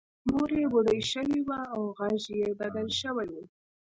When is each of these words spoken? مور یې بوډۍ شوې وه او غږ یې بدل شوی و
مور 0.29 0.49
یې 0.59 0.65
بوډۍ 0.71 0.99
شوې 1.11 1.39
وه 1.47 1.59
او 1.73 1.81
غږ 1.97 2.23
یې 2.39 2.49
بدل 2.61 2.87
شوی 3.01 3.29
و 3.33 3.37